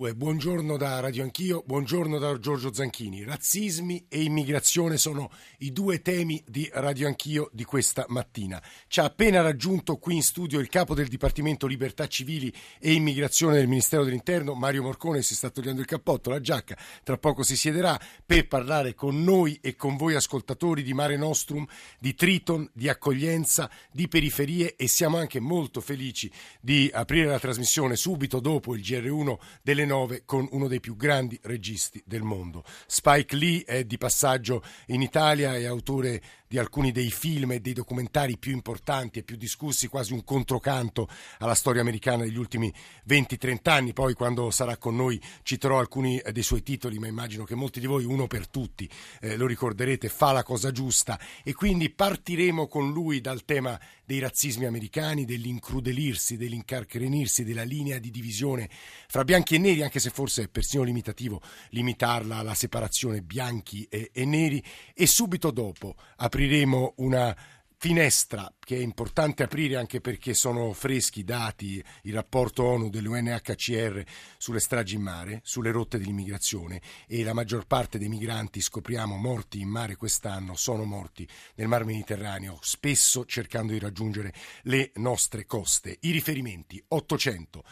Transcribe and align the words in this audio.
Buongiorno 0.00 0.78
da 0.78 0.98
Radio 0.98 1.22
Anch'io, 1.22 1.62
buongiorno 1.66 2.16
da 2.16 2.38
Giorgio 2.38 2.72
Zanchini. 2.72 3.22
Razzismi 3.22 4.06
e 4.08 4.22
immigrazione 4.22 4.96
sono 4.96 5.30
i 5.58 5.72
due 5.72 6.00
temi 6.00 6.42
di 6.48 6.66
Radio 6.72 7.06
Anch'io 7.06 7.50
di 7.52 7.64
questa 7.64 8.06
mattina. 8.08 8.62
Ci 8.88 9.00
ha 9.00 9.04
appena 9.04 9.42
raggiunto 9.42 9.98
qui 9.98 10.14
in 10.14 10.22
studio 10.22 10.58
il 10.58 10.70
capo 10.70 10.94
del 10.94 11.08
Dipartimento 11.08 11.66
Libertà 11.66 12.06
Civili 12.06 12.50
e 12.78 12.94
Immigrazione 12.94 13.56
del 13.56 13.68
Ministero 13.68 14.02
dell'Interno, 14.02 14.54
Mario 14.54 14.84
Morcone, 14.84 15.20
si 15.20 15.34
sta 15.34 15.50
togliendo 15.50 15.82
il 15.82 15.86
cappotto, 15.86 16.30
la 16.30 16.40
giacca, 16.40 16.78
tra 17.02 17.18
poco 17.18 17.42
si 17.42 17.54
siederà 17.54 18.00
per 18.24 18.48
parlare 18.48 18.94
con 18.94 19.22
noi 19.22 19.58
e 19.60 19.76
con 19.76 19.98
voi 19.98 20.14
ascoltatori 20.14 20.82
di 20.82 20.94
Mare 20.94 21.18
Nostrum, 21.18 21.66
di 21.98 22.14
Triton, 22.14 22.70
di 22.72 22.88
accoglienza, 22.88 23.70
di 23.92 24.08
periferie 24.08 24.76
e 24.76 24.88
siamo 24.88 25.18
anche 25.18 25.40
molto 25.40 25.82
felici 25.82 26.32
di 26.58 26.90
aprire 26.90 27.26
la 27.26 27.38
trasmissione 27.38 27.96
subito 27.96 28.40
dopo 28.40 28.74
il 28.74 28.80
GR1 28.80 29.36
delle 29.60 29.88
2009 29.90 30.22
con 30.24 30.46
uno 30.52 30.68
dei 30.68 30.80
più 30.80 30.96
grandi 30.96 31.38
registi 31.42 32.02
del 32.06 32.22
mondo. 32.22 32.62
Spike 32.86 33.34
Lee 33.36 33.64
è 33.64 33.84
di 33.84 33.98
passaggio 33.98 34.62
in 34.86 35.02
Italia, 35.02 35.56
è 35.56 35.64
autore 35.64 36.22
di 36.50 36.58
alcuni 36.58 36.90
dei 36.90 37.12
film 37.12 37.52
e 37.52 37.60
dei 37.60 37.74
documentari 37.74 38.36
più 38.36 38.50
importanti 38.50 39.20
e 39.20 39.22
più 39.22 39.36
discussi, 39.36 39.86
quasi 39.86 40.12
un 40.12 40.24
controcanto 40.24 41.08
alla 41.38 41.54
storia 41.54 41.80
americana 41.80 42.24
degli 42.24 42.36
ultimi 42.36 42.74
20-30 43.08 43.70
anni. 43.70 43.92
Poi 43.92 44.14
quando 44.14 44.50
sarà 44.50 44.76
con 44.76 44.96
noi 44.96 45.22
citerò 45.44 45.78
alcuni 45.78 46.18
eh, 46.18 46.32
dei 46.32 46.42
suoi 46.42 46.64
titoli, 46.64 46.98
ma 46.98 47.06
immagino 47.06 47.44
che 47.44 47.54
molti 47.54 47.78
di 47.78 47.86
voi, 47.86 48.04
uno 48.04 48.26
per 48.26 48.48
tutti, 48.48 48.90
eh, 49.20 49.36
lo 49.36 49.46
ricorderete, 49.46 50.08
fa 50.08 50.32
la 50.32 50.42
cosa 50.42 50.72
giusta 50.72 51.20
e 51.44 51.54
quindi 51.54 51.88
partiremo 51.88 52.66
con 52.66 52.90
lui 52.90 53.20
dal 53.20 53.44
tema 53.44 53.78
dei 54.04 54.18
razzismi 54.18 54.64
americani, 54.64 55.24
dell'incrudelirsi, 55.24 56.36
dell'incarcrenirsi, 56.36 57.44
della 57.44 57.62
linea 57.62 58.00
di 58.00 58.10
divisione 58.10 58.68
fra 59.06 59.22
bianchi 59.22 59.54
e 59.54 59.58
neri, 59.58 59.82
anche 59.84 60.00
se 60.00 60.10
forse 60.10 60.42
è 60.42 60.48
persino 60.48 60.82
limitativo 60.82 61.40
limitarla 61.68 62.38
alla 62.38 62.54
separazione 62.54 63.22
bianchi 63.22 63.86
e, 63.88 64.10
e 64.12 64.24
neri, 64.24 64.60
e 64.92 65.06
subito 65.06 65.52
dopo 65.52 65.94
apriremo 66.40 66.94
una 66.96 67.36
finestra 67.76 68.50
che 68.70 68.76
è 68.76 68.82
importante 68.82 69.42
aprire 69.42 69.74
anche 69.74 70.00
perché 70.00 70.32
sono 70.32 70.72
freschi 70.72 71.24
dati 71.24 71.82
il 72.02 72.14
rapporto 72.14 72.62
ONU 72.62 72.88
dell'UNHCR 72.88 74.04
sulle 74.38 74.60
stragi 74.60 74.94
in 74.94 75.02
mare, 75.02 75.40
sulle 75.42 75.72
rotte 75.72 75.98
dell'immigrazione 75.98 76.80
e 77.08 77.24
la 77.24 77.32
maggior 77.32 77.66
parte 77.66 77.98
dei 77.98 78.08
migranti 78.08 78.60
scopriamo 78.60 79.16
morti 79.16 79.58
in 79.58 79.68
mare 79.68 79.96
quest'anno 79.96 80.54
sono 80.54 80.84
morti 80.84 81.26
nel 81.56 81.66
Mar 81.66 81.84
Mediterraneo, 81.84 82.58
spesso 82.60 83.24
cercando 83.24 83.72
di 83.72 83.80
raggiungere 83.80 84.32
le 84.62 84.92
nostre 84.98 85.46
coste. 85.46 85.96
I 86.02 86.12
riferimenti 86.12 86.80
800 86.86 87.64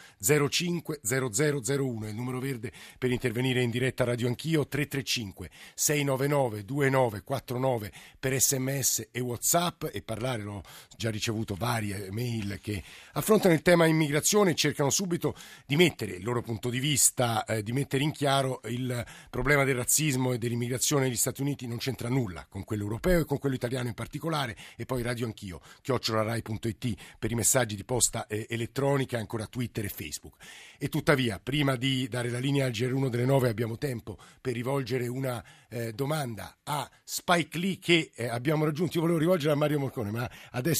05 0.49 0.99
0001 1.01 2.09
il 2.09 2.13
numero 2.13 2.41
verde 2.41 2.73
per 2.97 3.09
intervenire 3.09 3.61
in 3.61 3.69
diretta 3.69 4.03
Radio 4.03 4.27
Anch'io 4.27 4.67
335 4.67 5.49
699 5.75 6.65
2949 6.65 7.91
per 8.19 8.37
sms 8.37 9.07
e 9.11 9.21
whatsapp 9.21 9.85
e 9.93 10.01
parlare 10.01 10.43
l'ho 10.43 10.61
già 10.97 11.09
ricevuto 11.09 11.55
varie 11.55 12.09
mail 12.11 12.59
che 12.61 12.83
affrontano 13.13 13.53
il 13.53 13.61
tema 13.61 13.85
immigrazione 13.85 14.51
e 14.51 14.55
cercano 14.55 14.89
subito 14.89 15.35
di 15.65 15.75
mettere 15.75 16.13
il 16.13 16.23
loro 16.23 16.41
punto 16.41 16.69
di 16.69 16.79
vista, 16.79 17.45
eh, 17.45 17.63
di 17.63 17.71
mettere 17.71 18.03
in 18.03 18.11
chiaro 18.11 18.61
il 18.65 19.05
problema 19.29 19.63
del 19.63 19.75
razzismo 19.75 20.33
e 20.33 20.37
dell'immigrazione 20.37 21.05
negli 21.05 21.15
Stati 21.15 21.41
Uniti 21.41 21.67
non 21.67 21.77
c'entra 21.77 22.09
nulla 22.09 22.45
con 22.49 22.63
quello 22.63 22.83
europeo 22.83 23.21
e 23.21 23.25
con 23.25 23.37
quello 23.37 23.55
italiano 23.55 23.87
in 23.87 23.93
particolare 23.93 24.55
e 24.75 24.85
poi 24.85 25.01
radio 25.01 25.25
anch'io, 25.25 25.61
chiocciolarai.it 25.81 26.95
per 27.17 27.31
i 27.31 27.35
messaggi 27.35 27.75
di 27.75 27.83
posta 27.83 28.27
eh, 28.27 28.45
elettronica, 28.49 29.17
ancora 29.17 29.45
Twitter 29.45 29.85
e 29.85 29.89
Facebook. 29.89 30.35
E 30.77 30.89
tuttavia, 30.89 31.39
prima 31.41 31.75
di 31.75 32.07
dare 32.07 32.29
la 32.29 32.39
linea 32.39 32.65
al 32.65 32.71
GR1 32.71 33.09
delle 33.09 33.25
9 33.25 33.49
abbiamo 33.49 33.77
tempo 33.77 34.17
per 34.39 34.53
rivolgere 34.53 35.07
una 35.07 35.43
eh, 35.69 35.93
domanda 35.93 36.57
a 36.63 36.89
Spike 37.03 37.57
Lee 37.57 37.79
che 37.79 38.11
eh, 38.15 38.27
abbiamo 38.27 38.65
raggiunto. 38.65 38.95
Io 38.95 39.01
volevo 39.01 39.19
rivolgere 39.19 39.53
a 39.53 39.55
Mario 39.55 39.79
Morcone, 39.79 40.11
ma 40.11 40.29
adesso 40.51 40.78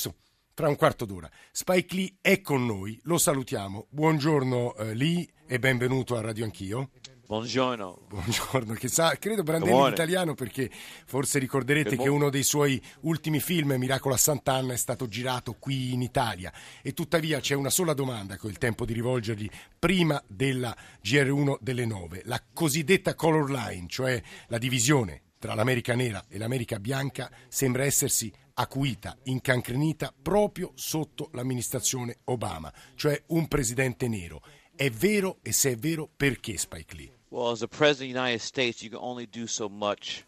tra 0.54 0.68
un 0.68 0.76
quarto 0.76 1.06
d'ora. 1.06 1.30
Spike 1.52 1.96
Lee 1.96 2.18
è 2.20 2.42
con 2.42 2.66
noi, 2.66 3.00
lo 3.04 3.18
salutiamo. 3.18 3.88
Buongiorno 3.90 4.76
eh, 4.76 4.94
Lee 4.94 5.26
e 5.48 5.58
benvenuto 5.58 6.18
a 6.18 6.22
Radio 6.22 6.44
Anch'io. 6.44 6.90
Buongiorno. 7.30 8.08
Buongiorno, 8.10 8.74
che 8.74 8.88
sa, 8.88 9.16
credo 9.20 9.44
Brandelli 9.44 9.80
in 9.80 9.92
italiano 9.92 10.34
perché 10.34 10.70
forse 11.06 11.38
ricorderete 11.38 11.96
che 11.96 12.10
uno 12.10 12.32
dei 12.32 12.42
suoi 12.42 12.82
ultimi 13.02 13.40
film, 13.40 13.74
Miracolo 13.74 14.16
a 14.16 14.18
Sant'Anna, 14.18 14.74
è 14.74 14.78
stato 14.78 15.08
girato 15.08 15.56
qui 15.60 15.94
in 15.94 16.02
Italia 16.02 16.52
e 16.82 16.94
tuttavia 16.94 17.40
c'è 17.40 17.54
una 17.54 17.70
sola 17.70 17.94
domanda 17.94 18.36
che 18.36 18.48
ho 18.48 18.50
il 18.50 18.58
tempo 18.58 18.84
di 18.84 18.94
rivolgergli 18.94 19.48
prima 19.78 20.20
della 20.28 20.76
GR1 21.04 21.58
delle 21.62 21.86
9, 21.86 22.24
la 22.26 22.44
cosiddetta 22.52 23.14
color 23.14 23.52
line, 23.52 23.86
cioè 23.88 24.20
la 24.48 24.58
divisione 24.58 25.22
tra 25.40 25.54
l'America 25.54 25.96
nera 25.96 26.26
e 26.28 26.38
l'America 26.38 26.80
bianca, 26.80 27.32
sembra 27.48 27.86
essersi 27.86 28.32
acuita, 28.56 29.18
incancrenita 29.24 30.14
proprio 30.22 30.74
sotto 30.76 31.30
l'amministrazione 31.32 32.18
Obama, 32.26 32.72
cioè 32.96 33.20
un 33.28 33.48
presidente 33.48 34.10
nero. 34.10 34.42
È 34.76 34.90
vero 34.90 35.38
e 35.42 35.54
se 35.54 35.72
è 35.72 35.76
vero 35.78 36.10
perché 36.14 36.58
Spike 36.58 36.96
Lee? 36.96 37.14
Well, 37.30 37.52
as 37.52 37.62
a 37.62 37.68
president 37.68 38.10
of 38.10 38.16
the 38.16 38.20
United 38.20 38.42
States, 38.42 38.82
you 38.82 38.92
can 38.92 39.00
only 39.02 39.28
do 39.30 39.46
so 39.46 39.70
much. 39.70 40.26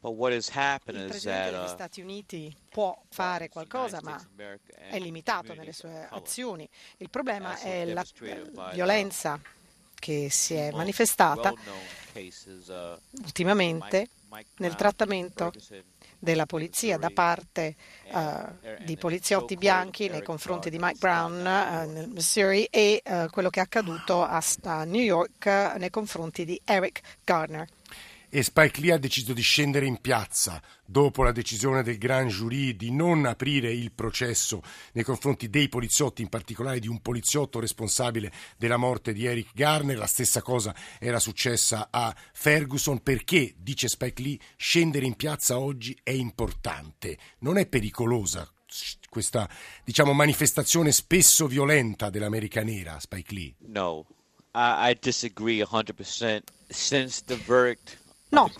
But 0.00 0.12
what 0.12 0.32
has 0.32 0.50
happened 0.54 1.00
Il 1.00 1.08
Presidente 1.08 1.50
degli 1.50 1.64
uh, 1.64 1.68
Stati 1.68 2.00
Uniti 2.00 2.56
può 2.68 2.96
fare 3.08 3.48
qualcosa, 3.48 4.00
ma 4.02 4.20
è 4.88 4.98
limitato 5.00 5.54
nelle 5.54 5.72
sue 5.72 6.06
azioni. 6.10 6.68
Il 6.98 7.10
problema 7.10 7.58
è 7.58 7.84
la 7.86 8.04
violenza 8.72 9.40
che 9.98 10.28
si 10.30 10.54
è 10.54 10.70
manifestata 10.70 11.52
ultimamente 13.24 14.08
nel 14.56 14.74
trattamento 14.74 15.52
della 16.18 16.46
polizia 16.46 16.98
da 16.98 17.10
parte 17.10 17.76
uh, 18.12 18.84
di 18.84 18.96
poliziotti 18.96 19.56
bianchi 19.56 20.08
nei 20.08 20.22
confronti 20.22 20.70
di 20.70 20.78
Mike 20.78 20.98
Brown 20.98 21.32
uh, 21.32 21.90
nel 21.92 22.08
Missouri 22.08 22.64
e 22.64 23.02
uh, 23.04 23.28
quello 23.30 23.50
che 23.50 23.60
è 23.60 23.62
accaduto 23.62 24.22
a, 24.22 24.42
a 24.64 24.84
New 24.84 25.02
York 25.02 25.46
nei 25.76 25.90
confronti 25.90 26.44
di 26.44 26.60
Eric 26.64 27.00
Garner 27.24 27.66
e 28.36 28.42
Spike 28.42 28.82
Lee 28.82 28.92
ha 28.92 28.98
deciso 28.98 29.32
di 29.32 29.40
scendere 29.40 29.86
in 29.86 29.98
piazza 29.98 30.60
dopo 30.84 31.22
la 31.22 31.32
decisione 31.32 31.82
del 31.82 31.96
Grand 31.96 32.28
Jury 32.28 32.76
di 32.76 32.92
non 32.92 33.24
aprire 33.24 33.72
il 33.72 33.92
processo 33.92 34.62
nei 34.92 35.04
confronti 35.04 35.48
dei 35.48 35.70
poliziotti, 35.70 36.20
in 36.20 36.28
particolare 36.28 36.78
di 36.78 36.86
un 36.86 37.00
poliziotto 37.00 37.60
responsabile 37.60 38.30
della 38.58 38.76
morte 38.76 39.14
di 39.14 39.24
Eric 39.24 39.54
Garner. 39.54 39.96
La 39.96 40.06
stessa 40.06 40.42
cosa 40.42 40.76
era 40.98 41.18
successa 41.18 41.88
a 41.90 42.14
Ferguson 42.34 43.02
perché, 43.02 43.54
dice 43.56 43.88
Spike 43.88 44.20
Lee, 44.20 44.38
scendere 44.58 45.06
in 45.06 45.16
piazza 45.16 45.58
oggi 45.58 45.98
è 46.02 46.10
importante, 46.10 47.16
non 47.38 47.56
è 47.56 47.66
pericolosa 47.66 48.46
questa 49.08 49.48
diciamo, 49.82 50.12
manifestazione 50.12 50.92
spesso 50.92 51.46
violenta 51.46 52.10
dell'America 52.10 52.62
nera, 52.62 53.00
Spike 53.00 53.32
Lee? 53.32 53.54
No, 53.60 54.04
I, 54.52 54.94
disagree 55.00 55.64
100%. 55.64 56.42
Since 56.68 57.22
the 57.24 57.36
verdict 57.46 58.04
No, 58.28 58.50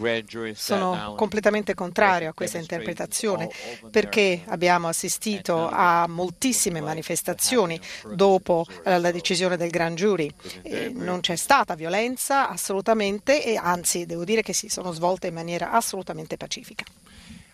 sono 0.54 1.14
completamente 1.16 1.74
contrario 1.74 2.30
a 2.30 2.32
questa 2.32 2.58
interpretazione 2.58 3.50
perché 3.90 4.42
abbiamo 4.46 4.86
assistito 4.86 5.68
a 5.68 6.06
moltissime 6.06 6.80
manifestazioni 6.80 7.78
dopo 8.14 8.64
eh, 8.84 8.98
la 8.98 9.10
decisione 9.10 9.56
del 9.56 9.70
Grand 9.70 9.96
Jury. 9.96 10.32
E 10.62 10.90
non 10.94 11.20
c'è 11.20 11.36
stata 11.36 11.74
violenza 11.74 12.48
assolutamente 12.48 13.44
e 13.44 13.56
anzi 13.56 14.06
devo 14.06 14.24
dire 14.24 14.42
che 14.42 14.52
si 14.52 14.68
sono 14.68 14.92
svolte 14.92 15.26
in 15.26 15.34
maniera 15.34 15.72
assolutamente 15.72 16.36
pacifica. 16.36 16.84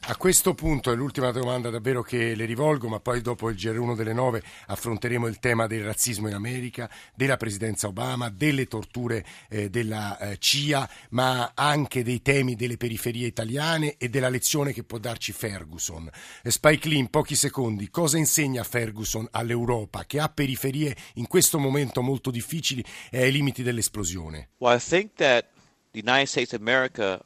A 0.05 0.17
questo 0.17 0.53
punto 0.53 0.91
è 0.91 0.97
l'ultima 0.97 1.31
domanda 1.31 1.71
davvero 1.71 2.03
che 2.03 2.35
le 2.35 2.45
rivolgo, 2.45 2.89
ma 2.89 2.99
poi 2.99 3.21
dopo 3.21 3.49
il 3.51 3.57
GR1 3.57 3.95
delle 3.95 4.13
9 4.13 4.43
affronteremo 4.67 5.29
il 5.29 5.39
tema 5.39 5.69
del 5.69 5.85
razzismo 5.85 6.27
in 6.27 6.35
America, 6.35 6.91
della 7.15 7.37
presidenza 7.37 7.87
Obama, 7.87 8.29
delle 8.29 8.67
torture 8.67 9.25
eh, 9.49 9.71
della 9.71 10.19
eh, 10.19 10.39
CIA, 10.39 10.91
ma 11.11 11.53
anche 11.55 12.03
dei 12.03 12.21
temi 12.21 12.57
delle 12.57 12.77
periferie 12.77 13.29
italiane 13.29 13.95
e 13.97 14.09
della 14.09 14.29
lezione 14.29 14.73
che 14.73 14.83
può 14.83 14.99
darci 14.99 15.31
Ferguson. 15.31 16.11
Spike 16.43 16.89
Lee, 16.89 16.99
in 16.99 17.09
pochi 17.09 17.37
secondi, 17.37 17.89
cosa 17.89 18.19
insegna 18.19 18.65
Ferguson 18.65 19.29
all'Europa 19.31 20.05
che 20.05 20.19
ha 20.19 20.29
periferie 20.29 20.97
in 21.15 21.29
questo 21.29 21.61
momento 21.61 22.03
molto 22.03 22.33
difficili 22.33 22.85
e 23.09 23.23
ai 23.23 23.31
limiti 23.31 23.63
dell'esplosione? 23.63 24.49
Well, 24.59 24.77
I 24.77 24.81
think 24.81 25.13
that 25.15 25.47
the 25.93 26.01
United 26.05 26.27
States 26.27 26.53
of 26.55 26.61
America 26.61 27.23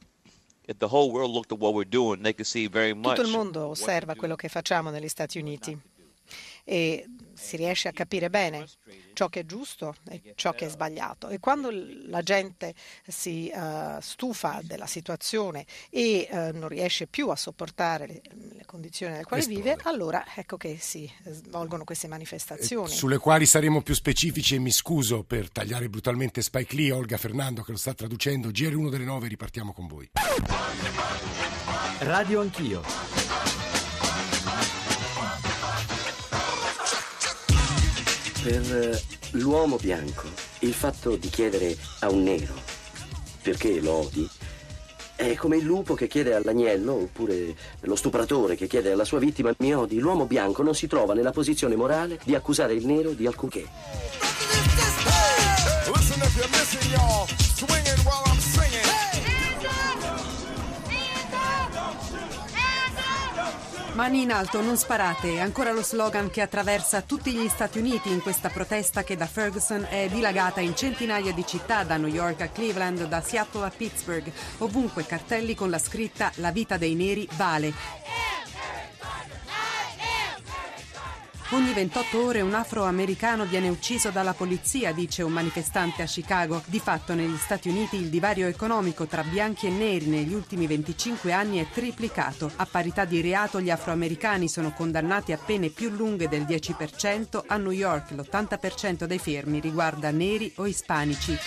tutto 3.15 3.21
il 3.21 3.33
mondo 3.33 3.67
osserva 3.67 4.15
quello 4.15 4.35
che 4.35 4.49
facciamo 4.49 4.89
negli 4.89 5.07
Stati 5.07 5.39
Uniti 5.39 5.79
e 6.69 7.05
si 7.33 7.55
riesce 7.55 7.87
a 7.87 7.91
capire 7.91 8.29
bene 8.29 8.67
ciò 9.13 9.29
che 9.29 9.41
è 9.41 9.45
giusto 9.45 9.95
e 10.09 10.33
ciò 10.35 10.51
che 10.51 10.65
è 10.65 10.69
sbagliato. 10.69 11.29
E 11.29 11.39
quando 11.39 11.69
la 11.71 12.21
gente 12.21 12.73
si 13.07 13.49
uh, 13.53 13.99
stufa 14.01 14.59
della 14.63 14.85
situazione 14.85 15.65
e 15.89 16.27
uh, 16.29 16.57
non 16.57 16.67
riesce 16.67 17.07
più 17.07 17.29
a 17.29 17.35
sopportare 17.35 18.07
le, 18.07 18.21
le 18.55 18.65
condizioni 18.65 19.13
nelle 19.13 19.23
quali 19.23 19.43
Esplode. 19.43 19.61
vive, 19.61 19.77
allora 19.83 20.25
ecco 20.35 20.57
che 20.57 20.77
si 20.79 21.09
svolgono 21.25 21.83
queste 21.83 22.07
manifestazioni. 22.07 22.91
E 22.91 22.95
sulle 22.95 23.17
quali 23.17 23.45
saremo 23.45 23.81
più 23.81 23.93
specifici 23.93 24.55
e 24.55 24.59
mi 24.59 24.71
scuso 24.71 25.23
per 25.23 25.49
tagliare 25.49 25.89
brutalmente 25.89 26.41
Spike 26.41 26.75
Lee, 26.75 26.91
Olga 26.91 27.17
Fernando 27.17 27.61
che 27.61 27.71
lo 27.71 27.77
sta 27.77 27.93
traducendo. 27.93 28.49
GR1 28.49 28.89
delle 28.89 29.05
9, 29.05 29.27
ripartiamo 29.27 29.73
con 29.73 29.87
voi. 29.87 30.09
Radio 31.99 32.41
Anch'io. 32.41 33.16
Per 38.47 38.75
eh, 38.77 39.01
l'uomo 39.31 39.75
bianco, 39.75 40.29
il 40.59 40.73
fatto 40.73 41.17
di 41.17 41.27
chiedere 41.27 41.75
a 41.99 42.09
un 42.09 42.23
nero 42.23 42.53
perché 43.41 43.81
lo 43.81 44.05
odi 44.05 44.25
è 45.17 45.35
come 45.35 45.57
il 45.57 45.65
lupo 45.65 45.95
che 45.95 46.07
chiede 46.07 46.33
all'agnello 46.33 46.93
oppure 46.93 47.53
lo 47.81 47.95
stupratore 47.97 48.55
che 48.55 48.67
chiede 48.67 48.93
alla 48.93 49.03
sua 49.03 49.19
vittima 49.19 49.53
mi 49.57 49.75
odi. 49.75 49.99
L'uomo 49.99 50.27
bianco 50.27 50.63
non 50.63 50.75
si 50.75 50.87
trova 50.87 51.13
nella 51.13 51.31
posizione 51.31 51.75
morale 51.75 52.19
di 52.23 52.35
accusare 52.35 52.73
il 52.73 52.85
nero 52.85 53.11
di 53.11 53.27
alcunché. 53.27 53.67
Listen 57.49 59.06
Mani 63.97 64.21
in 64.21 64.31
alto, 64.31 64.61
non 64.61 64.77
sparate, 64.77 65.37
è 65.37 65.39
ancora 65.39 65.71
lo 65.71 65.81
slogan 65.81 66.29
che 66.29 66.41
attraversa 66.41 67.01
tutti 67.01 67.31
gli 67.31 67.47
Stati 67.47 67.79
Uniti 67.79 68.11
in 68.11 68.21
questa 68.21 68.49
protesta 68.49 69.03
che 69.03 69.17
da 69.17 69.25
Ferguson 69.25 69.87
è 69.89 70.07
dilagata 70.07 70.61
in 70.61 70.75
centinaia 70.75 71.33
di 71.33 71.43
città, 71.47 71.83
da 71.83 71.97
New 71.97 72.07
York 72.07 72.41
a 72.41 72.47
Cleveland, 72.49 73.07
da 73.07 73.21
Seattle 73.21 73.65
a 73.65 73.71
Pittsburgh, 73.75 74.31
ovunque 74.59 75.03
cartelli 75.03 75.55
con 75.55 75.71
la 75.71 75.79
scritta 75.79 76.31
La 76.35 76.51
vita 76.51 76.77
dei 76.77 76.93
neri 76.93 77.27
vale. 77.37 78.26
Ogni 81.51 81.71
28 81.71 82.25
ore 82.25 82.41
un 82.41 82.53
afroamericano 82.53 83.45
viene 83.45 83.69
ucciso 83.69 84.09
dalla 84.09 84.33
polizia, 84.33 84.91
dice 84.91 85.23
un 85.23 85.31
manifestante 85.31 86.01
a 86.01 86.05
Chicago. 86.05 86.61
Di 86.65 86.81
fatto 86.81 87.13
negli 87.13 87.37
Stati 87.37 87.69
Uniti 87.69 87.95
il 87.95 88.09
divario 88.09 88.47
economico 88.47 89.05
tra 89.05 89.23
bianchi 89.23 89.67
e 89.67 89.69
neri 89.69 90.07
negli 90.07 90.33
ultimi 90.33 90.67
25 90.67 91.31
anni 91.31 91.59
è 91.59 91.67
triplicato. 91.71 92.51
A 92.57 92.67
parità 92.69 93.05
di 93.05 93.21
reato 93.21 93.61
gli 93.61 93.69
afroamericani 93.69 94.49
sono 94.49 94.73
condannati 94.73 95.31
a 95.31 95.37
pene 95.37 95.69
più 95.69 95.89
lunghe 95.89 96.27
del 96.27 96.43
10%. 96.43 97.43
A 97.47 97.55
New 97.55 97.71
York 97.71 98.11
l'80% 98.11 99.05
dei 99.05 99.19
fermi 99.19 99.61
riguarda 99.61 100.11
neri 100.11 100.51
o 100.57 100.67
ispanici. 100.67 101.37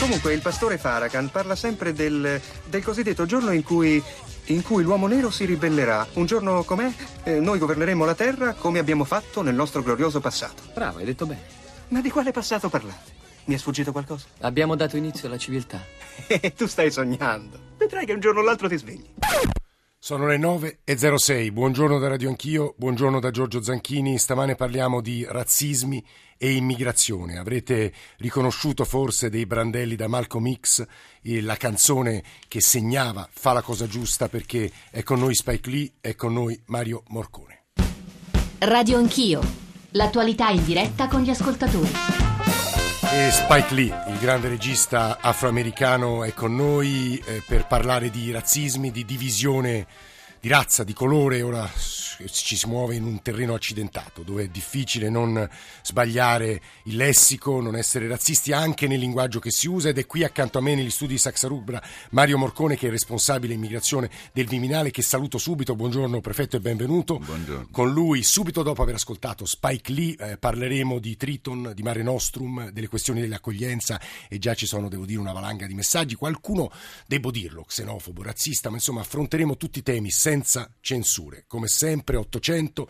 Comunque 0.00 0.32
il 0.32 0.40
pastore 0.40 0.78
Farragan 0.78 1.30
parla 1.30 1.54
sempre 1.54 1.92
del, 1.92 2.40
del 2.64 2.82
cosiddetto 2.82 3.24
giorno 3.24 3.52
in 3.52 3.62
cui 3.62 4.02
in 4.46 4.62
cui 4.62 4.82
l'uomo 4.82 5.06
nero 5.06 5.30
si 5.30 5.44
ribellerà. 5.44 6.06
Un 6.14 6.26
giorno 6.26 6.62
com'è? 6.62 6.92
Eh, 7.24 7.40
noi 7.40 7.58
governeremo 7.58 8.04
la 8.04 8.14
Terra 8.14 8.52
come 8.54 8.78
abbiamo 8.78 9.04
fatto 9.04 9.42
nel 9.42 9.54
nostro 9.54 9.82
glorioso 9.82 10.20
passato. 10.20 10.62
Bravo, 10.74 10.98
hai 10.98 11.04
detto 11.04 11.26
bene. 11.26 11.42
Ma 11.88 12.00
di 12.00 12.10
quale 12.10 12.32
passato 12.32 12.68
parlate? 12.68 13.14
Mi 13.44 13.54
è 13.54 13.58
sfuggito 13.58 13.92
qualcosa? 13.92 14.26
Abbiamo 14.40 14.74
dato 14.74 14.96
inizio 14.96 15.28
alla 15.28 15.38
civiltà. 15.38 15.80
Tu 16.56 16.66
stai 16.66 16.90
sognando. 16.90 17.58
Vedrai 17.76 18.04
che 18.06 18.12
un 18.12 18.20
giorno 18.20 18.40
o 18.40 18.42
l'altro 18.42 18.68
ti 18.68 18.76
svegli. 18.76 19.04
Sono 20.06 20.28
le 20.28 20.38
9.06, 20.38 21.50
buongiorno 21.50 21.98
da 21.98 22.06
Radio 22.06 22.28
Anch'io, 22.28 22.74
buongiorno 22.76 23.18
da 23.18 23.32
Giorgio 23.32 23.60
Zanchini. 23.60 24.18
Stamane 24.18 24.54
parliamo 24.54 25.00
di 25.00 25.26
razzismi 25.28 26.00
e 26.38 26.52
immigrazione. 26.52 27.38
Avrete 27.38 27.92
riconosciuto 28.18 28.84
forse 28.84 29.30
dei 29.30 29.46
brandelli 29.46 29.96
da 29.96 30.06
Malcolm 30.06 30.54
X, 30.60 30.86
la 31.42 31.56
canzone 31.56 32.22
che 32.46 32.60
segnava 32.60 33.28
Fa 33.28 33.52
la 33.52 33.62
cosa 33.62 33.88
giusta 33.88 34.28
perché 34.28 34.70
è 34.92 35.02
con 35.02 35.18
noi 35.18 35.34
Spike 35.34 35.70
Lee, 35.70 35.92
è 36.00 36.14
con 36.14 36.34
noi 36.34 36.56
Mario 36.66 37.02
Morcone. 37.08 37.64
Radio 38.58 38.98
Anch'io, 38.98 39.40
l'attualità 39.90 40.50
in 40.50 40.64
diretta 40.64 41.08
con 41.08 41.22
gli 41.22 41.30
ascoltatori. 41.30 42.25
E 43.12 43.30
Spike 43.30 43.72
Lee, 43.72 43.94
il 44.08 44.18
grande 44.18 44.48
regista 44.48 45.18
afroamericano, 45.20 46.24
è 46.24 46.34
con 46.34 46.54
noi 46.54 47.22
eh, 47.24 47.42
per 47.46 47.66
parlare 47.66 48.10
di 48.10 48.30
razzismi, 48.32 48.90
di 48.90 49.04
divisione 49.04 49.86
di 50.46 50.52
razza, 50.52 50.84
di 50.84 50.92
colore. 50.92 51.42
Ora 51.42 51.68
ci 52.30 52.56
si 52.56 52.66
muove 52.66 52.94
in 52.94 53.04
un 53.04 53.20
terreno 53.20 53.54
accidentato 53.54 54.22
dove 54.22 54.44
è 54.44 54.48
difficile 54.48 55.10
non 55.10 55.48
sbagliare 55.82 56.60
il 56.84 56.96
lessico, 56.96 57.60
non 57.60 57.76
essere 57.76 58.08
razzisti 58.08 58.52
anche 58.52 58.86
nel 58.86 58.98
linguaggio 58.98 59.38
che 59.38 59.50
si 59.50 59.68
usa 59.68 59.90
ed 59.90 59.98
è 59.98 60.06
qui 60.06 60.24
accanto 60.24 60.58
a 60.58 60.60
me 60.62 60.74
negli 60.74 60.90
studi 60.90 61.14
di 61.14 61.18
Saxarubra 61.18 61.82
Mario 62.10 62.38
Morcone 62.38 62.76
che 62.76 62.86
è 62.86 62.90
responsabile 62.90 63.54
immigrazione 63.54 64.08
del 64.32 64.46
Viminale 64.46 64.90
che 64.90 65.02
saluto 65.02 65.38
subito, 65.38 65.74
buongiorno 65.74 66.20
prefetto 66.20 66.56
e 66.56 66.60
benvenuto. 66.60 67.18
Buongiorno. 67.18 67.68
Con 67.70 67.92
lui 67.92 68.22
subito 68.22 68.62
dopo 68.62 68.82
aver 68.82 68.94
ascoltato 68.94 69.44
Spike 69.44 69.92
Lee 69.92 70.16
eh, 70.18 70.38
parleremo 70.38 70.98
di 70.98 71.16
Triton, 71.16 71.72
di 71.74 71.82
Mare 71.82 72.02
Nostrum, 72.02 72.70
delle 72.70 72.88
questioni 72.88 73.20
dell'accoglienza 73.20 74.00
e 74.28 74.38
già 74.38 74.54
ci 74.54 74.66
sono 74.66 74.88
devo 74.88 75.04
dire 75.04 75.20
una 75.20 75.32
valanga 75.32 75.66
di 75.66 75.74
messaggi, 75.74 76.14
qualcuno 76.14 76.70
devo 77.06 77.30
dirlo 77.30 77.64
xenofobo, 77.64 78.22
razzista, 78.22 78.70
ma 78.70 78.76
insomma 78.76 79.00
affronteremo 79.00 79.56
tutti 79.56 79.80
i 79.80 79.82
temi 79.82 80.10
senza 80.36 80.70
censure, 80.80 81.44
come 81.46 81.66
sempre 81.66 81.84
sempre 81.96 82.16
800 82.16 82.88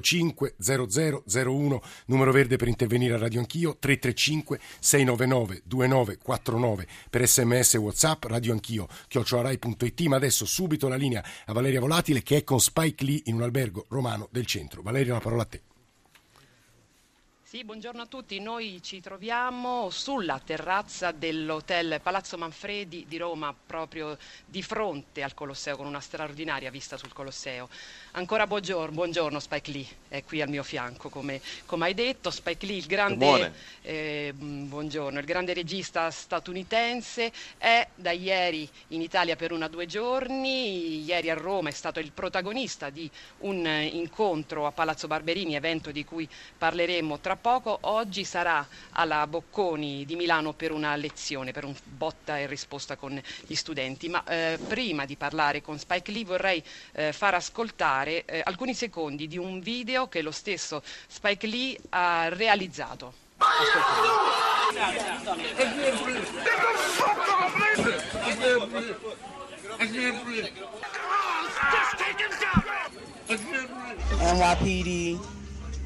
05 0.00 0.54
0001, 0.58 1.82
numero 2.06 2.32
verde 2.32 2.56
per 2.56 2.68
intervenire 2.68 3.14
a 3.14 3.18
Radio 3.18 3.40
Anch'io, 3.40 3.76
335 3.78 4.58
699 4.80 5.62
2949 5.64 6.86
per 7.08 7.28
sms 7.28 7.74
e 7.74 7.78
whatsapp, 7.78 8.24
Radio 8.24 8.52
Anch'io, 8.52 8.88
chiocciolarai.it, 9.06 10.00
ma 10.02 10.16
adesso 10.16 10.44
subito 10.44 10.88
la 10.88 10.96
linea 10.96 11.24
a 11.46 11.52
Valeria 11.52 11.80
Volatile 11.80 12.22
che 12.22 12.38
è 12.38 12.44
con 12.44 12.58
Spike 12.58 13.04
Lee 13.04 13.22
in 13.26 13.34
un 13.34 13.42
albergo 13.42 13.86
romano 13.88 14.28
del 14.32 14.46
centro. 14.46 14.82
Valeria, 14.82 15.14
la 15.14 15.20
parola 15.20 15.42
a 15.42 15.46
te. 15.46 15.69
Sì, 17.50 17.64
buongiorno 17.64 18.02
a 18.02 18.06
tutti. 18.06 18.38
Noi 18.38 18.78
ci 18.80 19.00
troviamo 19.00 19.90
sulla 19.90 20.38
terrazza 20.38 21.10
dell'hotel 21.10 21.98
Palazzo 22.00 22.38
Manfredi 22.38 23.06
di 23.08 23.16
Roma, 23.16 23.52
proprio 23.66 24.16
di 24.46 24.62
fronte 24.62 25.24
al 25.24 25.34
Colosseo, 25.34 25.76
con 25.76 25.86
una 25.86 25.98
straordinaria 25.98 26.70
vista 26.70 26.96
sul 26.96 27.12
Colosseo. 27.12 27.68
Ancora 28.12 28.46
buongiorno, 28.46 28.94
buongiorno 28.94 29.40
Spike 29.40 29.70
Lee, 29.72 29.86
è 30.06 30.22
qui 30.22 30.40
al 30.40 30.48
mio 30.48 30.62
fianco, 30.62 31.08
come, 31.08 31.40
come 31.66 31.86
hai 31.86 31.94
detto. 31.94 32.30
Spike 32.30 32.66
Lee, 32.66 32.76
il 32.76 32.86
grande, 32.86 33.52
eh, 33.82 34.32
buongiorno, 34.32 35.18
il 35.18 35.24
grande 35.24 35.52
regista 35.52 36.08
statunitense, 36.12 37.32
è 37.58 37.84
da 37.96 38.12
ieri 38.12 38.68
in 38.88 39.02
Italia 39.02 39.34
per 39.34 39.50
una 39.50 39.66
o 39.66 39.68
due 39.68 39.86
giorni. 39.86 41.02
Ieri 41.02 41.30
a 41.30 41.34
Roma 41.34 41.70
è 41.70 41.72
stato 41.72 41.98
il 41.98 42.12
protagonista 42.12 42.90
di 42.90 43.10
un 43.38 43.66
incontro 43.90 44.66
a 44.66 44.70
Palazzo 44.70 45.08
Barberini, 45.08 45.56
evento 45.56 45.90
di 45.90 46.04
cui 46.04 46.28
parleremo 46.56 47.18
tra 47.18 47.38
poco, 47.40 47.78
oggi 47.82 48.24
sarà 48.24 48.66
alla 48.92 49.26
Bocconi 49.26 50.04
di 50.04 50.14
Milano 50.14 50.52
per 50.52 50.70
una 50.72 50.94
lezione, 50.96 51.52
per 51.52 51.64
un 51.64 51.74
botta 51.84 52.38
e 52.38 52.46
risposta 52.46 52.96
con 52.96 53.20
gli 53.46 53.54
studenti. 53.54 54.08
Ma 54.08 54.22
eh, 54.24 54.58
prima 54.68 55.04
di 55.06 55.16
parlare 55.16 55.62
con 55.62 55.78
Spike 55.78 56.12
Lee 56.12 56.24
vorrei 56.24 56.62
eh, 56.92 57.12
far 57.12 57.34
ascoltare 57.34 58.24
eh, 58.24 58.42
alcuni 58.44 58.74
secondi 58.74 59.26
di 59.26 59.38
un 59.38 59.60
video 59.60 60.08
che 60.08 60.22
lo 60.22 60.30
stesso 60.30 60.82
Spike 61.08 61.46
Lee 61.46 61.76
ha 61.90 62.28
realizzato. 62.28 63.14
NYPD 74.20 75.18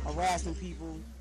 harassing 0.06 0.54
people 0.54 1.13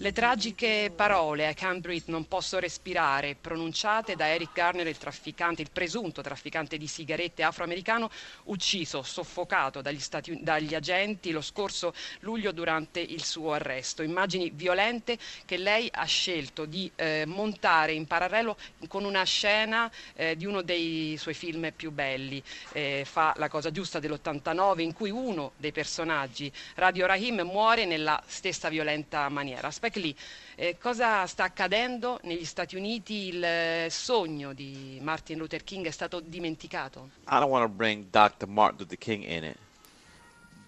le 0.00 0.12
tragiche 0.12 0.92
parole 0.94 1.48
I 1.50 1.54
can't 1.54 1.80
breathe, 1.80 2.04
non 2.06 2.28
posso 2.28 2.58
respirare, 2.58 3.34
pronunciate 3.34 4.14
da 4.14 4.28
Eric 4.28 4.52
Garner, 4.52 4.86
il 4.86 4.96
trafficante, 4.96 5.62
il 5.62 5.70
presunto 5.72 6.22
trafficante 6.22 6.78
di 6.78 6.86
sigarette 6.86 7.42
afroamericano, 7.42 8.08
ucciso, 8.44 9.02
soffocato 9.02 9.82
dagli, 9.82 9.98
stati, 9.98 10.38
dagli 10.42 10.74
agenti 10.74 11.32
lo 11.32 11.40
scorso 11.40 11.92
luglio 12.20 12.52
durante 12.52 13.00
il 13.00 13.24
suo 13.24 13.52
arresto. 13.52 14.02
Immagini 14.02 14.50
violente 14.50 15.18
che 15.44 15.56
lei 15.56 15.88
ha 15.92 16.04
scelto 16.04 16.64
di 16.64 16.90
eh, 16.94 17.24
montare 17.26 17.92
in 17.92 18.06
parallelo 18.06 18.56
con 18.86 19.04
una 19.04 19.24
scena 19.24 19.90
eh, 20.14 20.36
di 20.36 20.46
uno 20.46 20.62
dei 20.62 21.16
suoi 21.18 21.34
film 21.34 21.72
più 21.74 21.90
belli, 21.90 22.42
eh, 22.72 23.04
fa 23.04 23.34
La 23.36 23.48
cosa 23.48 23.70
giusta 23.72 23.98
dell'89, 23.98 24.80
in 24.80 24.92
cui 24.92 25.10
uno 25.10 25.52
dei 25.56 25.72
personaggi, 25.72 26.52
Radio 26.74 27.06
Rahim, 27.06 27.40
muore 27.40 27.84
nella 27.84 28.22
stessa 28.26 28.46
stessa 28.48 28.68
violenta 28.78 29.28
maniera. 29.28 29.70
Spike 29.70 29.98
Lee, 29.98 30.14
eh, 30.54 30.78
cosa 30.78 31.26
sta 31.26 31.44
accadendo 31.44 32.20
negli 32.22 32.44
Stati 32.44 32.76
Uniti? 32.76 33.28
Il 33.28 33.42
eh, 33.42 33.88
sogno 33.90 34.52
di 34.52 34.98
Martin 35.02 35.38
Luther 35.38 35.64
King 35.64 35.86
è 35.86 35.90
stato 35.90 36.20
dimenticato? 36.20 37.10
I 37.26 37.38
don't 37.38 37.50
want 37.50 37.66
to 37.66 37.72
bring 37.72 38.08
Dr. 38.10 38.46
Martin 38.46 38.78
Luther 38.78 38.98
King 38.98 39.24
in 39.24 39.44
it, 39.44 39.56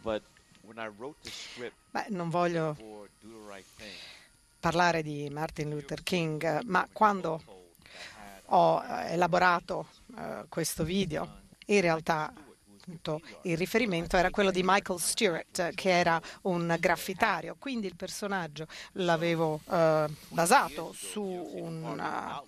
but 0.02 0.22
Beh, 1.90 2.06
non 2.10 2.30
voglio 2.30 2.76
parlare 4.60 5.02
di 5.02 5.28
Martin 5.30 5.70
Luther 5.70 6.02
King, 6.02 6.62
ma 6.64 6.86
quando 6.92 7.42
ho 8.46 8.82
eh, 8.82 9.12
elaborato 9.12 9.88
uh, 10.14 10.48
questo 10.48 10.84
video, 10.84 11.40
in 11.66 11.80
realtà 11.80 12.32
appunto 12.90 13.20
il 13.42 13.56
riferimento 13.56 14.16
era 14.16 14.30
quello 14.30 14.50
di 14.50 14.62
Michael 14.64 14.98
Stewart, 14.98 15.74
che 15.74 15.90
era 15.90 16.20
un 16.42 16.76
graffitario, 16.78 17.56
quindi 17.58 17.86
il 17.86 17.94
personaggio 17.94 18.66
l'avevo 18.92 19.60
uh, 19.64 20.12
basato 20.28 20.92
su 20.92 21.22
una 21.22 22.42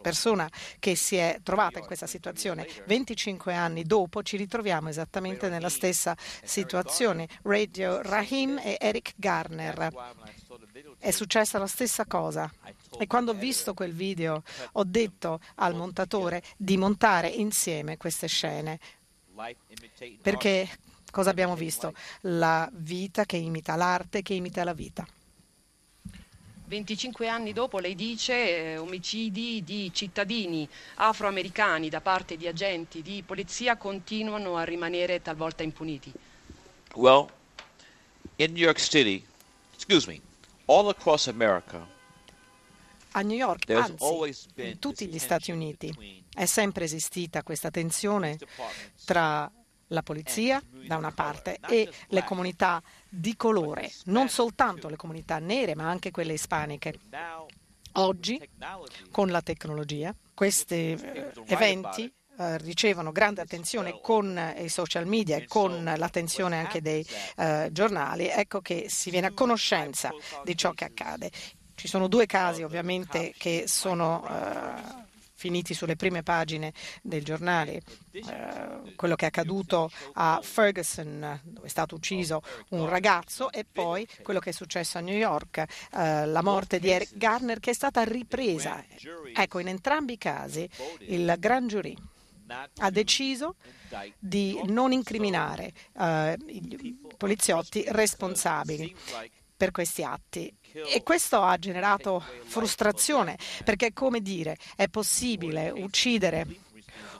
persona 0.00 0.48
che 0.78 0.94
si 0.94 1.16
è 1.16 1.40
trovata 1.42 1.78
in 1.78 1.86
questa 1.86 2.06
situazione. 2.06 2.66
25 2.86 3.54
anni 3.54 3.84
dopo 3.84 4.22
ci 4.22 4.36
ritroviamo 4.36 4.88
esattamente 4.88 5.48
nella 5.48 5.68
stessa 5.68 6.16
situazione. 6.42 7.28
Radio 7.42 8.00
Rahim 8.02 8.58
e 8.58 8.76
Eric 8.78 9.14
Garner. 9.16 9.92
È 10.98 11.10
successa 11.10 11.58
la 11.58 11.66
stessa 11.66 12.04
cosa. 12.06 12.50
E 12.98 13.06
quando 13.06 13.32
ho 13.32 13.34
visto 13.34 13.74
quel 13.74 13.92
video 13.92 14.42
ho 14.72 14.84
detto 14.84 15.40
al 15.56 15.74
montatore 15.74 16.42
di 16.56 16.76
montare 16.76 17.28
insieme 17.28 17.96
queste 17.96 18.26
scene. 18.26 18.78
Perché 20.20 20.68
cosa 21.10 21.30
abbiamo 21.30 21.56
visto? 21.56 21.92
La 22.22 22.68
vita 22.72 23.24
che 23.24 23.36
imita 23.36 23.76
l'arte, 23.76 24.22
che 24.22 24.34
imita 24.34 24.64
la 24.64 24.74
vita. 24.74 25.06
25 26.70 27.26
anni 27.26 27.52
dopo 27.52 27.80
lei 27.80 27.96
dice 27.96 28.74
eh, 28.74 28.78
omicidi 28.78 29.64
di 29.64 29.90
cittadini 29.92 30.68
afroamericani 30.96 31.88
da 31.88 32.00
parte 32.00 32.36
di 32.36 32.46
agenti 32.46 33.02
di 33.02 33.24
polizia 33.26 33.76
continuano 33.76 34.56
a 34.56 34.62
rimanere 34.62 35.20
talvolta 35.20 35.64
impuniti. 35.64 36.12
Well, 36.94 37.28
in 38.36 38.52
New 38.52 38.62
York 38.62 38.78
City, 38.78 39.24
excuse 39.74 40.08
me, 40.08 40.20
all 40.66 40.88
across 40.88 41.26
America, 41.26 41.84
a 43.12 43.20
New 43.22 43.36
York, 43.36 43.68
anzi, 43.70 44.36
in 44.54 44.78
tutti 44.78 45.08
gli 45.08 45.18
Stati 45.18 45.50
Uniti, 45.50 45.92
è 46.40 46.46
sempre 46.46 46.84
esistita 46.84 47.42
questa 47.42 47.70
tensione 47.70 48.38
tra 49.04 49.50
la 49.88 50.02
polizia 50.02 50.62
da 50.86 50.96
una 50.96 51.12
parte 51.12 51.58
e 51.68 51.90
le 52.08 52.24
comunità 52.24 52.82
di 53.10 53.36
colore, 53.36 53.92
non 54.04 54.30
soltanto 54.30 54.88
le 54.88 54.96
comunità 54.96 55.38
nere 55.38 55.74
ma 55.74 55.90
anche 55.90 56.10
quelle 56.10 56.32
ispaniche. 56.32 56.98
Oggi, 57.94 58.40
con 59.10 59.28
la 59.28 59.42
tecnologia, 59.42 60.14
questi 60.32 60.92
eh, 60.92 61.32
eventi 61.46 62.10
eh, 62.38 62.56
ricevono 62.58 63.12
grande 63.12 63.42
attenzione 63.42 64.00
con 64.00 64.54
i 64.56 64.68
social 64.70 65.06
media 65.06 65.36
e 65.36 65.46
con 65.46 65.84
l'attenzione 65.84 66.58
anche 66.58 66.80
dei 66.80 67.04
eh, 67.36 67.68
giornali, 67.70 68.28
ecco 68.28 68.62
che 68.62 68.86
si 68.88 69.10
viene 69.10 69.26
a 69.26 69.32
conoscenza 69.34 70.10
di 70.42 70.56
ciò 70.56 70.70
che 70.72 70.84
accade. 70.84 71.30
Ci 71.74 71.88
sono 71.88 72.08
due 72.08 72.24
casi 72.24 72.62
ovviamente 72.62 73.34
che 73.36 73.64
sono 73.66 74.24
eh, 74.26 75.08
finiti 75.40 75.72
sulle 75.72 75.96
prime 75.96 76.22
pagine 76.22 76.74
dei 77.00 77.22
giornali. 77.22 77.80
Eh, 78.12 78.94
quello 78.94 79.14
che 79.14 79.24
è 79.24 79.28
accaduto 79.28 79.90
a 80.12 80.38
Ferguson, 80.42 81.40
dove 81.42 81.66
è 81.66 81.70
stato 81.70 81.94
ucciso 81.94 82.42
un 82.70 82.86
ragazzo, 82.86 83.50
e 83.50 83.64
poi 83.64 84.06
quello 84.22 84.38
che 84.38 84.50
è 84.50 84.52
successo 84.52 84.98
a 84.98 85.00
New 85.00 85.16
York, 85.16 85.64
eh, 85.94 86.26
la 86.26 86.42
morte 86.42 86.78
di 86.78 86.90
Eric 86.90 87.16
Garner, 87.16 87.58
che 87.58 87.70
è 87.70 87.74
stata 87.74 88.04
ripresa. 88.04 88.84
Ecco, 89.34 89.60
in 89.60 89.68
entrambi 89.68 90.12
i 90.12 90.18
casi 90.18 90.68
il 91.06 91.34
Grand 91.38 91.70
Jury 91.70 91.96
ha 92.78 92.90
deciso 92.90 93.54
di 94.18 94.60
non 94.66 94.92
incriminare 94.92 95.72
eh, 95.98 96.36
i 96.48 96.98
poliziotti 97.16 97.84
responsabili 97.86 98.94
per 99.56 99.70
questi 99.70 100.02
atti. 100.02 100.54
E 100.72 101.02
questo 101.02 101.42
ha 101.42 101.56
generato 101.58 102.22
frustrazione, 102.44 103.36
perché 103.64 103.92
come 103.92 104.20
dire, 104.20 104.56
è 104.76 104.88
possibile 104.88 105.70
uccidere 105.70 106.46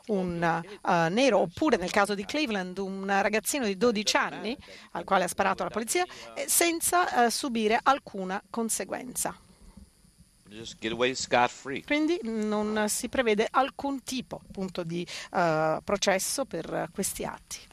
un 0.06 0.62
uh, 0.82 0.90
nero 1.12 1.38
oppure 1.38 1.76
nel 1.76 1.90
caso 1.90 2.14
di 2.14 2.24
Cleveland 2.24 2.78
un 2.78 3.06
ragazzino 3.06 3.66
di 3.66 3.76
12 3.76 4.16
anni 4.16 4.56
al 4.92 5.04
quale 5.04 5.24
ha 5.24 5.28
sparato 5.28 5.62
la 5.62 5.70
polizia 5.70 6.04
eh, 6.34 6.46
senza 6.48 7.26
uh, 7.26 7.30
subire 7.30 7.78
alcuna 7.82 8.42
conseguenza. 8.50 9.36
Quindi 11.86 12.18
non 12.24 12.86
si 12.88 13.08
prevede 13.08 13.46
alcun 13.48 14.02
tipo 14.02 14.40
appunto, 14.44 14.82
di 14.82 15.06
uh, 15.32 15.80
processo 15.84 16.44
per 16.44 16.88
questi 16.92 17.24
atti. 17.24 17.69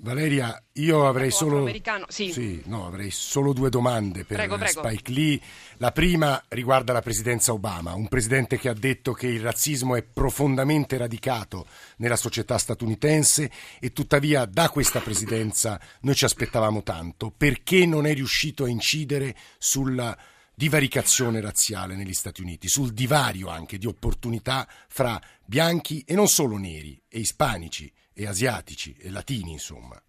Valeria, 0.00 0.62
io 0.74 1.08
avrei 1.08 1.32
solo, 1.32 1.68
sì. 2.06 2.30
Sì, 2.30 2.62
no, 2.66 2.86
avrei 2.86 3.10
solo 3.10 3.52
due 3.52 3.68
domande 3.68 4.24
per 4.24 4.36
prego, 4.36 4.56
prego. 4.56 4.86
Spike 4.86 5.10
Lee. 5.10 5.40
La 5.78 5.90
prima 5.90 6.40
riguarda 6.48 6.92
la 6.92 7.02
presidenza 7.02 7.52
Obama, 7.52 7.94
un 7.94 8.06
presidente 8.06 8.58
che 8.58 8.68
ha 8.68 8.74
detto 8.74 9.12
che 9.12 9.26
il 9.26 9.40
razzismo 9.40 9.96
è 9.96 10.04
profondamente 10.04 10.96
radicato 10.96 11.66
nella 11.96 12.14
società 12.14 12.58
statunitense 12.58 13.50
e 13.80 13.92
tuttavia 13.92 14.44
da 14.44 14.68
questa 14.68 15.00
presidenza 15.00 15.80
noi 16.02 16.14
ci 16.14 16.24
aspettavamo 16.24 16.84
tanto. 16.84 17.32
Perché 17.36 17.84
non 17.84 18.06
è 18.06 18.14
riuscito 18.14 18.64
a 18.64 18.68
incidere 18.68 19.34
sulla 19.58 20.16
divaricazione 20.58 21.40
razziale 21.40 21.94
negli 21.94 22.12
Stati 22.12 22.40
Uniti, 22.40 22.66
sul 22.66 22.92
divario 22.92 23.46
anche 23.46 23.78
di 23.78 23.86
opportunità 23.86 24.66
fra 24.88 25.20
bianchi 25.44 26.02
e 26.04 26.14
non 26.16 26.26
solo 26.26 26.56
neri 26.56 27.00
e 27.08 27.20
ispanici 27.20 27.90
e 28.12 28.26
asiatici 28.26 28.92
e 28.98 29.08
latini, 29.10 29.52
insomma. 29.52 30.02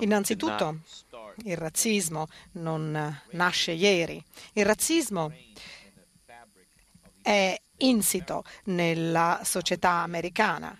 Innanzitutto, 0.00 0.80
il 1.44 1.56
razzismo 1.56 2.26
non 2.52 3.20
nasce 3.30 3.70
ieri. 3.70 4.20
Il 4.54 4.64
razzismo 4.64 5.32
è 7.22 7.60
insito 7.76 8.42
nella 8.64 9.42
società 9.44 10.02
americana 10.02 10.76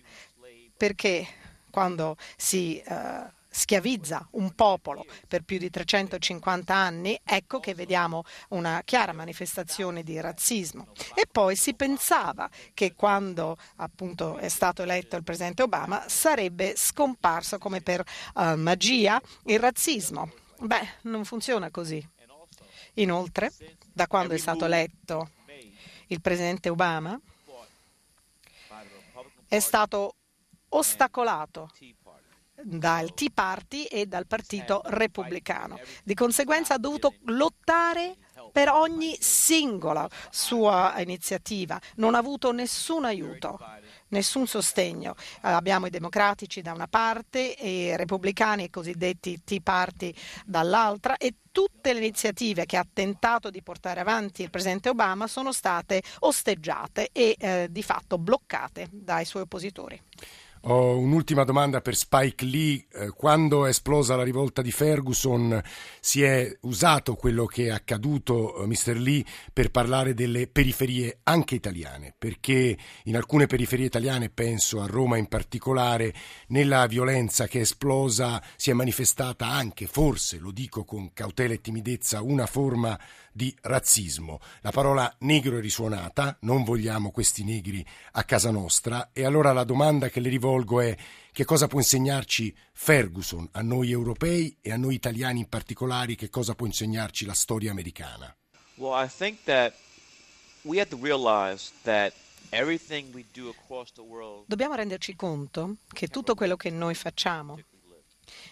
perché 0.76 1.28
quando 1.70 2.16
si 2.36 2.82
uh, 2.84 3.34
schiavizza 3.56 4.28
un 4.32 4.54
popolo 4.54 5.06
per 5.26 5.42
più 5.42 5.56
di 5.56 5.70
350 5.70 6.74
anni, 6.74 7.18
ecco 7.24 7.58
che 7.58 7.74
vediamo 7.74 8.24
una 8.50 8.82
chiara 8.84 9.14
manifestazione 9.14 10.02
di 10.02 10.20
razzismo. 10.20 10.88
E 11.14 11.26
poi 11.30 11.56
si 11.56 11.72
pensava 11.72 12.50
che 12.74 12.94
quando 12.94 13.56
appunto 13.76 14.36
è 14.36 14.48
stato 14.48 14.82
eletto 14.82 15.16
il 15.16 15.22
presidente 15.22 15.62
Obama 15.62 16.04
sarebbe 16.06 16.74
scomparso 16.76 17.56
come 17.56 17.80
per 17.80 18.04
uh, 18.34 18.54
magia 18.56 19.20
il 19.44 19.58
razzismo. 19.58 20.30
Beh, 20.58 20.88
non 21.02 21.24
funziona 21.24 21.70
così. 21.70 22.06
Inoltre, 22.94 23.52
da 23.90 24.06
quando 24.06 24.34
è 24.34 24.38
stato 24.38 24.66
eletto 24.66 25.30
il 26.08 26.20
presidente 26.20 26.68
Obama, 26.68 27.18
è 29.48 29.58
stato 29.60 30.14
ostacolato 30.68 31.70
dal 32.62 33.14
Tea 33.14 33.30
Party 33.32 33.84
e 33.84 34.06
dal 34.06 34.26
Partito 34.26 34.82
Repubblicano. 34.84 35.78
Di 36.02 36.14
conseguenza 36.14 36.74
ha 36.74 36.78
dovuto 36.78 37.14
lottare 37.24 38.16
per 38.56 38.70
ogni 38.70 39.16
singola 39.20 40.08
sua 40.30 40.94
iniziativa, 40.98 41.78
non 41.96 42.14
ha 42.14 42.18
avuto 42.18 42.52
nessun 42.52 43.04
aiuto, 43.04 43.58
nessun 44.08 44.46
sostegno. 44.46 45.14
Abbiamo 45.42 45.86
i 45.86 45.90
democratici 45.90 46.62
da 46.62 46.72
una 46.72 46.86
parte 46.86 47.54
e 47.54 47.88
i 47.88 47.96
repubblicani, 47.96 48.64
i 48.64 48.70
cosiddetti 48.70 49.42
Tea 49.44 49.60
Party 49.62 50.14
dall'altra 50.46 51.18
e 51.18 51.34
tutte 51.52 51.92
le 51.92 51.98
iniziative 51.98 52.64
che 52.64 52.78
ha 52.78 52.86
tentato 52.90 53.50
di 53.50 53.62
portare 53.62 54.00
avanti 54.00 54.42
il 54.42 54.50
presidente 54.50 54.88
Obama 54.88 55.26
sono 55.26 55.52
state 55.52 56.02
osteggiate 56.20 57.10
e 57.12 57.36
eh, 57.38 57.68
di 57.70 57.82
fatto 57.82 58.16
bloccate 58.16 58.88
dai 58.90 59.26
suoi 59.26 59.42
oppositori. 59.42 60.00
Ho 60.68 60.98
un'ultima 60.98 61.44
domanda 61.44 61.80
per 61.80 61.94
Spike 61.94 62.44
Lee. 62.44 62.86
Eh, 62.92 63.10
quando 63.10 63.66
è 63.66 63.68
esplosa 63.68 64.16
la 64.16 64.24
rivolta 64.24 64.62
di 64.62 64.72
Ferguson 64.72 65.62
si 66.00 66.24
è 66.24 66.56
usato 66.62 67.14
quello 67.14 67.46
che 67.46 67.66
è 67.66 67.70
accaduto, 67.70 68.56
eh, 68.56 68.66
Mr. 68.66 68.96
Lee, 68.96 69.24
per 69.52 69.70
parlare 69.70 70.12
delle 70.12 70.48
periferie 70.48 71.20
anche 71.22 71.54
italiane, 71.54 72.12
perché 72.18 72.76
in 73.04 73.14
alcune 73.14 73.46
periferie 73.46 73.86
italiane, 73.86 74.28
penso 74.28 74.80
a 74.80 74.86
Roma 74.86 75.18
in 75.18 75.28
particolare, 75.28 76.12
nella 76.48 76.84
violenza 76.88 77.46
che 77.46 77.58
è 77.58 77.62
esplosa 77.62 78.42
si 78.56 78.70
è 78.70 78.72
manifestata 78.72 79.46
anche, 79.46 79.86
forse, 79.86 80.38
lo 80.38 80.50
dico 80.50 80.84
con 80.84 81.12
cautela 81.12 81.54
e 81.54 81.60
timidezza, 81.60 82.22
una 82.22 82.46
forma 82.46 82.98
di 83.36 83.54
razzismo. 83.60 84.40
La 84.62 84.70
parola 84.70 85.14
negro 85.20 85.58
è 85.58 85.60
risuonata, 85.60 86.38
non 86.40 86.64
vogliamo 86.64 87.10
questi 87.10 87.44
negri 87.44 87.86
a 88.12 88.24
casa 88.24 88.50
nostra 88.50 89.10
e 89.12 89.26
allora 89.26 89.52
la 89.52 89.64
domanda 89.64 90.08
che 90.08 90.20
le 90.20 90.30
rivolgo 90.30 90.54
è 90.64 90.96
che 91.32 91.44
cosa 91.44 91.66
può 91.66 91.78
insegnarci 91.78 92.54
Ferguson 92.72 93.48
a 93.52 93.62
noi 93.62 93.90
europei 93.90 94.56
e 94.60 94.72
a 94.72 94.76
noi 94.76 94.94
italiani 94.94 95.40
in 95.40 95.48
particolare, 95.48 96.14
che 96.14 96.30
cosa 96.30 96.54
può 96.54 96.66
insegnarci 96.66 97.26
la 97.26 97.34
storia 97.34 97.70
americana? 97.70 98.34
Well, 98.76 99.02
I 99.02 99.08
think 99.08 99.44
that 99.44 99.74
we 100.62 100.78
have 100.78 100.88
to 100.90 100.98
realize 101.00 101.72
that 101.82 102.12
Dobbiamo 104.46 104.74
renderci 104.74 105.16
conto 105.16 105.76
che 105.92 106.06
tutto 106.06 106.34
quello 106.34 106.56
che 106.56 106.70
noi 106.70 106.94
facciamo, 106.94 107.58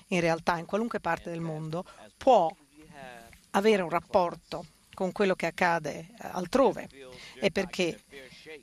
in 0.08 0.20
realtà 0.20 0.58
in 0.58 0.66
qualunque 0.66 1.00
parte 1.00 1.30
del 1.30 1.40
mondo, 1.40 1.84
può 2.16 2.54
avere 3.50 3.82
un 3.82 3.88
rapporto 3.88 4.66
con 4.94 5.12
quello 5.12 5.34
che 5.34 5.46
accade 5.46 6.08
altrove 6.18 6.88
e 7.40 7.50
perché 7.50 8.02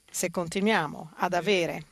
se 0.10 0.30
continuiamo 0.30 1.14
ad 1.16 1.34
avere 1.34 1.86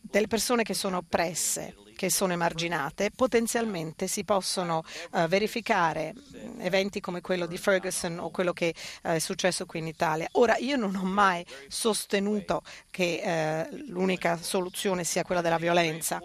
delle 0.00 0.28
persone 0.28 0.62
che 0.62 0.74
sono 0.74 0.98
oppresse, 0.98 1.74
che 1.96 2.10
sono 2.10 2.32
emarginate, 2.32 3.10
potenzialmente 3.14 4.06
si 4.06 4.24
possono 4.24 4.82
uh, 5.12 5.26
verificare 5.26 6.14
mm, 6.14 6.60
eventi 6.60 7.00
come 7.00 7.20
quello 7.20 7.46
di 7.46 7.56
Ferguson 7.58 8.18
o 8.18 8.30
quello 8.30 8.52
che 8.52 8.74
uh, 9.04 9.10
è 9.10 9.18
successo 9.18 9.66
qui 9.66 9.80
in 9.80 9.86
Italia. 9.86 10.28
Ora, 10.32 10.56
io 10.56 10.76
non 10.76 10.96
ho 10.96 11.04
mai 11.04 11.44
sostenuto 11.68 12.62
che 12.90 13.68
uh, 13.70 13.76
l'unica 13.88 14.36
soluzione 14.36 15.04
sia 15.04 15.22
quella 15.22 15.40
della 15.40 15.58
violenza, 15.58 16.20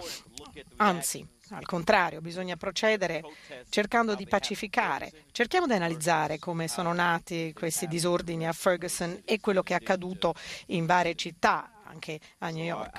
anzi. 0.77 1.35
Al 1.51 1.65
contrario, 1.65 2.19
bisogna 2.19 2.57
procedere 2.57 3.23
cercando 3.69 4.15
di 4.15 4.27
pacificare. 4.27 5.13
Cerchiamo 5.31 5.65
di 5.65 5.71
analizzare 5.71 6.39
come 6.39 6.67
sono 6.67 6.91
nati 6.91 7.53
questi 7.53 7.87
disordini 7.87 8.45
a 8.45 8.51
Ferguson 8.51 9.21
e 9.23 9.39
quello 9.39 9.63
che 9.63 9.71
è 9.71 9.77
accaduto 9.77 10.33
in 10.67 10.85
varie 10.85 11.15
città 11.15 11.71
anche 11.87 12.19
a 12.39 12.49
New 12.49 12.63
York. 12.63 12.95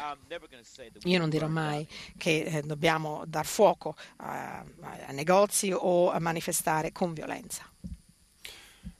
Io 1.04 1.18
non 1.18 1.30
dirò 1.30 1.49
mai 1.49 1.87
che 2.16 2.42
eh, 2.42 2.62
dobbiamo 2.62 3.25
dar 3.26 3.47
fuoco 3.47 3.97
a, 4.16 4.64
a 4.80 5.12
negozi 5.12 5.73
o 5.73 6.11
a 6.11 6.18
manifestare 6.18 6.92
con 6.92 7.12
violenza. 7.12 7.71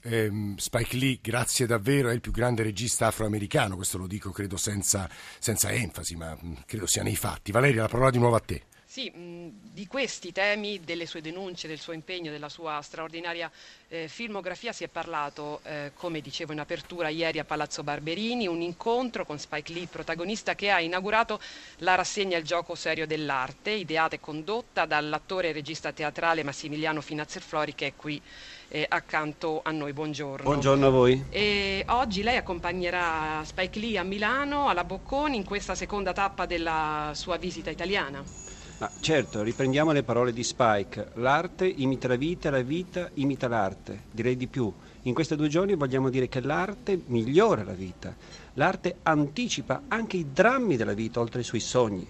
Eh, 0.01 0.53
Spike 0.55 0.95
Lee, 0.95 1.19
grazie 1.21 1.65
davvero, 1.65 2.09
è 2.09 2.13
il 2.13 2.21
più 2.21 2.31
grande 2.31 2.63
regista 2.63 3.07
afroamericano, 3.07 3.75
questo 3.75 3.97
lo 3.97 4.07
dico 4.07 4.31
credo 4.31 4.55
senza, 4.55 5.09
senza 5.39 5.71
enfasi, 5.71 6.15
ma 6.15 6.37
mm, 6.41 6.53
credo 6.65 6.87
sia 6.87 7.03
nei 7.03 7.17
fatti. 7.17 7.51
Valeria, 7.51 7.81
la 7.81 7.89
parola 7.89 8.09
di 8.09 8.17
nuovo 8.17 8.35
a 8.35 8.39
te. 8.39 8.63
Sì, 8.99 9.09
mh, 9.09 9.71
di 9.71 9.87
questi 9.87 10.33
temi, 10.33 10.81
delle 10.83 11.05
sue 11.05 11.21
denunce, 11.21 11.69
del 11.69 11.79
suo 11.79 11.93
impegno, 11.93 12.31
della 12.31 12.49
sua 12.49 12.81
straordinaria 12.81 13.49
eh, 13.87 14.09
filmografia 14.09 14.73
si 14.73 14.83
è 14.83 14.89
parlato, 14.89 15.61
eh, 15.63 15.91
come 15.95 16.19
dicevo 16.19 16.51
in 16.51 16.59
apertura, 16.59 17.07
ieri 17.07 17.39
a 17.39 17.45
Palazzo 17.45 17.81
Barberini, 17.81 18.45
un 18.45 18.59
incontro 18.59 19.25
con 19.25 19.39
Spike 19.39 19.71
Lee, 19.71 19.87
protagonista 19.87 20.53
che 20.53 20.69
ha 20.69 20.81
inaugurato 20.81 21.39
la 21.77 21.95
rassegna 21.95 22.37
Il 22.37 22.43
gioco 22.43 22.75
serio 22.75 23.07
dell'arte, 23.07 23.71
ideata 23.71 24.15
e 24.15 24.19
condotta 24.19 24.85
dall'attore 24.85 25.47
e 25.47 25.53
regista 25.53 25.93
teatrale 25.93 26.43
Massimiliano 26.43 26.99
Finazzer-Flori 26.99 27.75
che 27.75 27.87
è 27.87 27.93
qui 27.95 28.21
eh, 28.67 28.85
accanto 28.85 29.61
a 29.63 29.71
noi. 29.71 29.93
Buongiorno. 29.93 30.43
Buongiorno 30.43 30.87
a 30.87 30.89
voi. 30.89 31.23
E 31.29 31.85
oggi 31.87 32.21
lei 32.21 32.35
accompagnerà 32.35 33.43
Spike 33.45 33.79
Lee 33.79 33.97
a 33.97 34.03
Milano, 34.03 34.67
alla 34.67 34.83
Bocconi, 34.83 35.37
in 35.37 35.45
questa 35.45 35.73
seconda 35.73 36.11
tappa 36.11 36.45
della 36.45 37.13
sua 37.15 37.37
visita 37.37 37.69
italiana. 37.69 38.58
Ma 38.79 38.89
certo, 39.01 39.43
riprendiamo 39.43 39.91
le 39.91 40.03
parole 40.03 40.31
di 40.31 40.41
Spike. 40.41 41.09
L'arte 41.15 41.67
imita 41.67 42.07
la 42.07 42.15
vita, 42.15 42.49
la 42.49 42.61
vita 42.61 43.09
imita 43.15 43.49
l'arte. 43.49 44.05
Direi 44.09 44.37
di 44.37 44.47
più. 44.47 44.73
In 45.01 45.13
questi 45.13 45.35
due 45.35 45.49
giorni 45.49 45.75
vogliamo 45.75 46.09
dire 46.09 46.29
che 46.29 46.39
l'arte 46.39 47.01
migliora 47.07 47.65
la 47.65 47.73
vita. 47.73 48.15
L'arte 48.53 48.99
anticipa 49.03 49.83
anche 49.89 50.15
i 50.15 50.31
drammi 50.31 50.77
della 50.77 50.93
vita 50.93 51.19
oltre 51.19 51.41
i 51.41 51.43
suoi 51.43 51.59
sogni. 51.59 52.07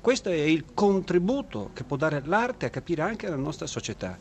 Questo 0.00 0.28
è 0.28 0.34
il 0.34 0.64
contributo 0.74 1.70
che 1.72 1.84
può 1.84 1.96
dare 1.96 2.20
l'arte 2.24 2.66
a 2.66 2.70
capire 2.70 3.02
anche 3.02 3.28
la 3.28 3.36
nostra 3.36 3.68
società. 3.68 4.18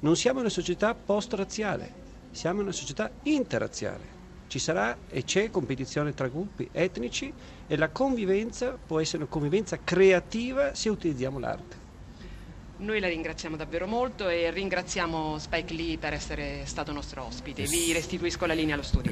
Non 0.00 0.16
siamo 0.16 0.40
una 0.40 0.48
società 0.48 0.92
post-razziale, 0.96 1.92
siamo 2.32 2.62
una 2.62 2.72
società 2.72 3.12
interrazziale. 3.22 4.17
Ci 4.48 4.58
sarà 4.58 4.96
e 5.10 5.24
c'è 5.24 5.50
competizione 5.50 6.14
tra 6.14 6.26
gruppi 6.26 6.70
etnici 6.72 7.30
e 7.66 7.76
la 7.76 7.90
convivenza 7.90 8.78
può 8.84 8.98
essere 8.98 9.18
una 9.18 9.30
convivenza 9.30 9.78
creativa 9.84 10.74
se 10.74 10.88
utilizziamo 10.88 11.38
l'arte. 11.38 11.76
Noi 12.78 12.98
la 12.98 13.08
ringraziamo 13.08 13.56
davvero 13.56 13.86
molto 13.86 14.26
e 14.28 14.50
ringraziamo 14.50 15.38
Spike 15.38 15.74
Lee 15.74 15.98
per 15.98 16.14
essere 16.14 16.64
stato 16.64 16.92
nostro 16.92 17.24
ospite. 17.24 17.64
Vi 17.64 17.92
restituisco 17.92 18.46
la 18.46 18.54
linea 18.54 18.74
allo 18.74 18.84
studio. 18.84 19.06